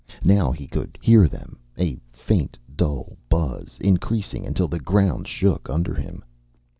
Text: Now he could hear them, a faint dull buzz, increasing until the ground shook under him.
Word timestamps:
Now 0.23 0.51
he 0.51 0.65
could 0.65 0.97
hear 0.99 1.27
them, 1.27 1.59
a 1.77 1.99
faint 2.11 2.57
dull 2.75 3.17
buzz, 3.29 3.77
increasing 3.79 4.47
until 4.47 4.67
the 4.67 4.79
ground 4.79 5.27
shook 5.27 5.69
under 5.69 5.93
him. 5.93 6.25